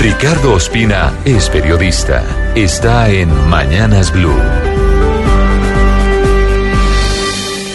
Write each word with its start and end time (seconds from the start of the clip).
Ricardo 0.00 0.54
Ospina 0.54 1.12
es 1.26 1.50
periodista. 1.50 2.24
Está 2.56 3.10
en 3.10 3.28
Mañanas 3.50 4.10
Blue. 4.10 4.34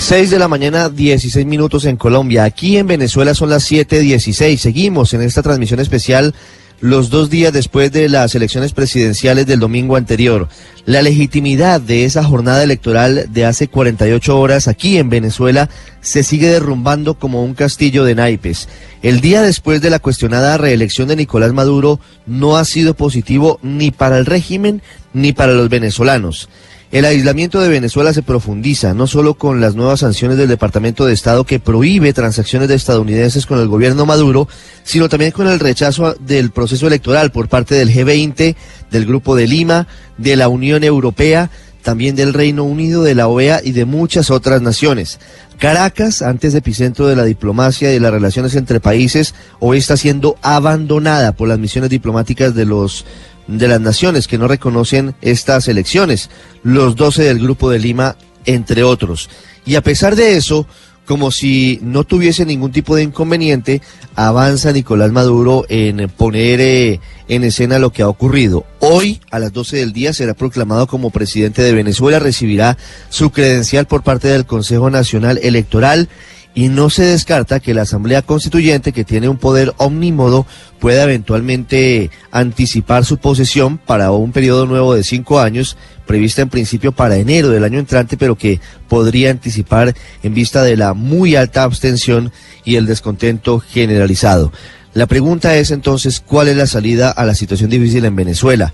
6 0.00 0.28
de 0.28 0.38
la 0.40 0.48
mañana, 0.48 0.88
16 0.88 1.46
minutos 1.46 1.84
en 1.84 1.96
Colombia. 1.96 2.42
Aquí 2.42 2.76
en 2.76 2.88
Venezuela 2.88 3.34
son 3.34 3.50
las 3.50 3.62
7:16. 3.70 4.60
Seguimos 4.60 5.14
en 5.14 5.22
esta 5.22 5.44
transmisión 5.44 5.78
especial 5.78 6.34
los 6.80 7.10
dos 7.10 7.28
días 7.28 7.52
después 7.52 7.90
de 7.92 8.08
las 8.08 8.34
elecciones 8.34 8.72
presidenciales 8.72 9.46
del 9.46 9.60
domingo 9.60 9.96
anterior. 9.96 10.48
La 10.84 11.02
legitimidad 11.02 11.80
de 11.80 12.04
esa 12.04 12.24
jornada 12.24 12.62
electoral 12.62 13.26
de 13.30 13.44
hace 13.44 13.68
48 13.68 14.38
horas 14.38 14.68
aquí 14.68 14.96
en 14.98 15.10
Venezuela 15.10 15.68
se 16.00 16.22
sigue 16.22 16.48
derrumbando 16.48 17.18
como 17.18 17.42
un 17.42 17.54
castillo 17.54 18.04
de 18.04 18.14
naipes. 18.14 18.68
El 19.02 19.20
día 19.20 19.42
después 19.42 19.80
de 19.80 19.90
la 19.90 19.98
cuestionada 19.98 20.56
reelección 20.56 21.08
de 21.08 21.16
Nicolás 21.16 21.52
Maduro 21.52 22.00
no 22.26 22.56
ha 22.56 22.64
sido 22.64 22.94
positivo 22.94 23.58
ni 23.62 23.90
para 23.90 24.18
el 24.18 24.26
régimen 24.26 24.82
ni 25.12 25.32
para 25.32 25.52
los 25.52 25.68
venezolanos. 25.68 26.48
El 26.90 27.04
aislamiento 27.04 27.60
de 27.60 27.68
Venezuela 27.68 28.14
se 28.14 28.22
profundiza, 28.22 28.94
no 28.94 29.06
solo 29.06 29.34
con 29.34 29.60
las 29.60 29.74
nuevas 29.74 30.00
sanciones 30.00 30.38
del 30.38 30.48
Departamento 30.48 31.04
de 31.04 31.12
Estado 31.12 31.44
que 31.44 31.60
prohíbe 31.60 32.14
transacciones 32.14 32.66
de 32.68 32.76
estadounidenses 32.76 33.44
con 33.44 33.60
el 33.60 33.68
gobierno 33.68 34.06
Maduro, 34.06 34.48
sino 34.84 35.10
también 35.10 35.32
con 35.32 35.48
el 35.48 35.60
rechazo 35.60 36.14
del 36.14 36.50
proceso 36.50 36.86
electoral 36.86 37.30
por 37.30 37.48
parte 37.48 37.74
del 37.74 37.92
G20, 37.92 38.56
del 38.90 39.04
Grupo 39.04 39.36
de 39.36 39.46
Lima, 39.46 39.86
de 40.16 40.36
la 40.36 40.48
Unión 40.48 40.82
Europea, 40.82 41.50
también 41.82 42.16
del 42.16 42.34
Reino 42.34 42.64
Unido, 42.64 43.02
de 43.02 43.14
la 43.14 43.28
OEA 43.28 43.60
y 43.62 43.72
de 43.72 43.84
muchas 43.84 44.30
otras 44.30 44.62
naciones. 44.62 45.18
Caracas, 45.58 46.22
antes 46.22 46.54
epicentro 46.54 47.06
de 47.06 47.16
la 47.16 47.24
diplomacia 47.24 47.90
y 47.90 47.94
de 47.94 48.00
las 48.00 48.12
relaciones 48.12 48.54
entre 48.54 48.80
países, 48.80 49.34
hoy 49.58 49.78
está 49.78 49.96
siendo 49.96 50.36
abandonada 50.42 51.32
por 51.32 51.48
las 51.48 51.58
misiones 51.58 51.90
diplomáticas 51.90 52.54
de 52.54 52.64
los 52.64 53.04
de 53.48 53.66
las 53.66 53.80
naciones 53.80 54.28
que 54.28 54.38
no 54.38 54.46
reconocen 54.46 55.14
estas 55.22 55.68
elecciones, 55.68 56.28
los 56.62 56.96
12 56.96 57.24
del 57.24 57.38
Grupo 57.38 57.70
de 57.70 57.78
Lima, 57.78 58.16
entre 58.44 58.84
otros. 58.84 59.30
Y 59.64 59.76
a 59.76 59.82
pesar 59.82 60.16
de 60.16 60.36
eso, 60.36 60.66
como 61.06 61.30
si 61.30 61.80
no 61.82 62.04
tuviese 62.04 62.44
ningún 62.44 62.70
tipo 62.70 62.94
de 62.94 63.02
inconveniente, 63.02 63.80
avanza 64.14 64.72
Nicolás 64.72 65.10
Maduro 65.10 65.64
en 65.70 66.08
poner 66.10 66.60
eh, 66.60 67.00
en 67.28 67.44
escena 67.44 67.78
lo 67.78 67.90
que 67.90 68.02
ha 68.02 68.08
ocurrido. 68.08 68.66
Hoy, 68.90 69.20
a 69.30 69.38
las 69.38 69.52
12 69.52 69.76
del 69.76 69.92
día, 69.92 70.14
será 70.14 70.32
proclamado 70.32 70.86
como 70.86 71.10
presidente 71.10 71.60
de 71.60 71.74
Venezuela, 71.74 72.18
recibirá 72.18 72.78
su 73.10 73.28
credencial 73.28 73.86
por 73.86 74.02
parte 74.02 74.28
del 74.28 74.46
Consejo 74.46 74.88
Nacional 74.88 75.38
Electoral 75.42 76.08
y 76.54 76.70
no 76.70 76.88
se 76.88 77.04
descarta 77.04 77.60
que 77.60 77.74
la 77.74 77.82
Asamblea 77.82 78.22
Constituyente, 78.22 78.94
que 78.94 79.04
tiene 79.04 79.28
un 79.28 79.36
poder 79.36 79.74
omnímodo, 79.76 80.46
pueda 80.80 81.02
eventualmente 81.02 82.10
anticipar 82.30 83.04
su 83.04 83.18
posesión 83.18 83.76
para 83.76 84.10
un 84.10 84.32
periodo 84.32 84.64
nuevo 84.64 84.94
de 84.94 85.04
cinco 85.04 85.38
años, 85.38 85.76
prevista 86.06 86.40
en 86.40 86.48
principio 86.48 86.92
para 86.92 87.18
enero 87.18 87.50
del 87.50 87.64
año 87.64 87.80
entrante, 87.80 88.16
pero 88.16 88.36
que 88.36 88.58
podría 88.88 89.30
anticipar 89.30 89.94
en 90.22 90.32
vista 90.32 90.62
de 90.62 90.78
la 90.78 90.94
muy 90.94 91.36
alta 91.36 91.62
abstención 91.62 92.32
y 92.64 92.76
el 92.76 92.86
descontento 92.86 93.60
generalizado. 93.60 94.50
La 94.98 95.06
pregunta 95.06 95.54
es 95.54 95.70
entonces, 95.70 96.18
¿cuál 96.18 96.48
es 96.48 96.56
la 96.56 96.66
salida 96.66 97.12
a 97.12 97.24
la 97.24 97.36
situación 97.36 97.70
difícil 97.70 98.04
en 98.04 98.16
Venezuela? 98.16 98.72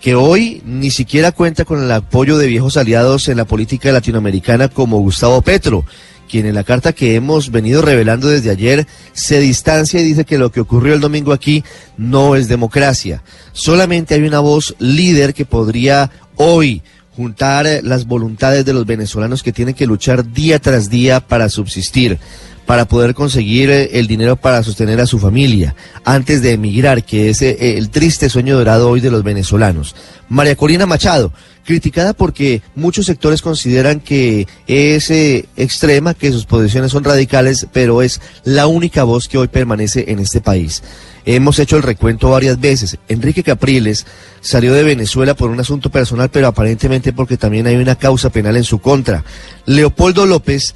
que 0.00 0.14
hoy 0.14 0.62
ni 0.64 0.90
siquiera 0.90 1.32
cuenta 1.32 1.64
con 1.64 1.82
el 1.82 1.90
apoyo 1.90 2.38
de 2.38 2.46
viejos 2.46 2.76
aliados 2.76 3.26
en 3.28 3.38
la 3.38 3.44
política 3.44 3.90
latinoamericana 3.90 4.68
como 4.68 5.00
Gustavo 5.00 5.42
Petro, 5.42 5.84
quien 6.30 6.46
en 6.46 6.54
la 6.54 6.62
carta 6.62 6.92
que 6.92 7.16
hemos 7.16 7.50
venido 7.50 7.82
revelando 7.82 8.28
desde 8.28 8.50
ayer 8.50 8.86
se 9.14 9.40
distancia 9.40 10.00
y 10.00 10.04
dice 10.04 10.24
que 10.24 10.38
lo 10.38 10.52
que 10.52 10.60
ocurrió 10.60 10.94
el 10.94 11.00
domingo 11.00 11.32
aquí 11.32 11.64
no 11.96 12.36
es 12.36 12.46
democracia. 12.46 13.24
Solamente 13.52 14.14
hay 14.14 14.22
una 14.22 14.38
voz 14.38 14.76
líder 14.78 15.34
que 15.34 15.46
podría 15.46 16.10
hoy 16.36 16.82
juntar 17.16 17.66
las 17.82 18.06
voluntades 18.06 18.64
de 18.64 18.74
los 18.74 18.86
venezolanos 18.86 19.42
que 19.42 19.52
tienen 19.52 19.74
que 19.74 19.86
luchar 19.86 20.32
día 20.32 20.60
tras 20.60 20.88
día 20.88 21.18
para 21.20 21.48
subsistir 21.48 22.20
para 22.66 22.86
poder 22.86 23.14
conseguir 23.14 23.70
eh, 23.70 23.90
el 23.94 24.06
dinero 24.06 24.36
para 24.36 24.62
sostener 24.62 25.00
a 25.00 25.06
su 25.06 25.18
familia 25.18 25.74
antes 26.04 26.42
de 26.42 26.52
emigrar, 26.52 27.04
que 27.04 27.30
es 27.30 27.42
eh, 27.42 27.76
el 27.76 27.90
triste 27.90 28.28
sueño 28.28 28.56
dorado 28.56 28.88
hoy 28.88 29.00
de 29.00 29.10
los 29.10 29.22
venezolanos. 29.22 29.94
María 30.28 30.56
Corina 30.56 30.86
Machado, 30.86 31.32
criticada 31.64 32.12
porque 32.12 32.62
muchos 32.74 33.06
sectores 33.06 33.42
consideran 33.42 34.00
que 34.00 34.46
es 34.66 35.10
eh, 35.10 35.46
extrema, 35.56 36.14
que 36.14 36.32
sus 36.32 36.46
posiciones 36.46 36.92
son 36.92 37.04
radicales, 37.04 37.66
pero 37.72 38.02
es 38.02 38.20
la 38.44 38.66
única 38.66 39.04
voz 39.04 39.28
que 39.28 39.38
hoy 39.38 39.48
permanece 39.48 40.06
en 40.08 40.18
este 40.18 40.40
país. 40.40 40.82
Hemos 41.26 41.58
hecho 41.58 41.76
el 41.76 41.82
recuento 41.82 42.30
varias 42.30 42.60
veces. 42.60 42.98
Enrique 43.08 43.42
Capriles 43.42 44.06
salió 44.42 44.74
de 44.74 44.82
Venezuela 44.82 45.34
por 45.34 45.50
un 45.50 45.58
asunto 45.58 45.90
personal, 45.90 46.28
pero 46.30 46.48
aparentemente 46.48 47.14
porque 47.14 47.38
también 47.38 47.66
hay 47.66 47.76
una 47.76 47.94
causa 47.94 48.28
penal 48.28 48.56
en 48.56 48.64
su 48.64 48.78
contra. 48.78 49.24
Leopoldo 49.64 50.26
López 50.26 50.74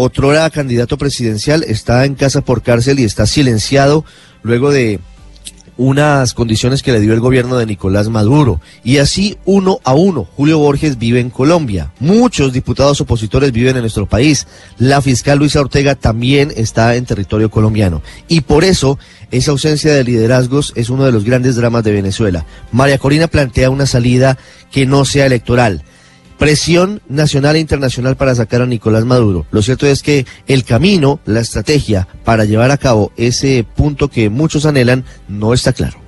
otrora 0.00 0.48
candidato 0.50 0.98
presidencial, 0.98 1.64
está 1.64 2.04
en 2.04 2.14
casa 2.14 2.40
por 2.40 2.62
cárcel 2.62 2.98
y 3.00 3.04
está 3.04 3.26
silenciado 3.26 4.04
luego 4.42 4.70
de 4.70 5.00
unas 5.80 6.34
condiciones 6.34 6.82
que 6.82 6.92
le 6.92 7.00
dio 7.00 7.14
el 7.14 7.20
gobierno 7.20 7.56
de 7.56 7.64
Nicolás 7.64 8.10
Maduro. 8.10 8.60
Y 8.84 8.98
así, 8.98 9.38
uno 9.46 9.80
a 9.82 9.94
uno, 9.94 10.28
Julio 10.36 10.58
Borges 10.58 10.98
vive 10.98 11.20
en 11.20 11.30
Colombia. 11.30 11.90
Muchos 12.00 12.52
diputados 12.52 13.00
opositores 13.00 13.50
viven 13.50 13.76
en 13.76 13.82
nuestro 13.82 14.04
país. 14.06 14.46
La 14.76 15.00
fiscal 15.00 15.38
Luisa 15.38 15.60
Ortega 15.60 15.94
también 15.94 16.52
está 16.54 16.96
en 16.96 17.06
territorio 17.06 17.50
colombiano. 17.50 18.02
Y 18.28 18.42
por 18.42 18.62
eso, 18.62 18.98
esa 19.30 19.52
ausencia 19.52 19.94
de 19.94 20.04
liderazgos 20.04 20.74
es 20.76 20.90
uno 20.90 21.06
de 21.06 21.12
los 21.12 21.24
grandes 21.24 21.56
dramas 21.56 21.82
de 21.82 21.92
Venezuela. 21.92 22.44
María 22.72 22.98
Corina 22.98 23.26
plantea 23.26 23.70
una 23.70 23.86
salida 23.86 24.36
que 24.70 24.84
no 24.84 25.06
sea 25.06 25.24
electoral 25.24 25.82
presión 26.40 27.02
nacional 27.06 27.56
e 27.56 27.60
internacional 27.60 28.16
para 28.16 28.34
sacar 28.34 28.62
a 28.62 28.66
Nicolás 28.66 29.04
Maduro. 29.04 29.44
Lo 29.50 29.60
cierto 29.60 29.86
es 29.86 30.02
que 30.02 30.24
el 30.46 30.64
camino, 30.64 31.20
la 31.26 31.40
estrategia 31.40 32.08
para 32.24 32.46
llevar 32.46 32.70
a 32.70 32.78
cabo 32.78 33.12
ese 33.18 33.62
punto 33.76 34.08
que 34.08 34.30
muchos 34.30 34.64
anhelan 34.64 35.04
no 35.28 35.52
está 35.52 35.74
claro. 35.74 35.99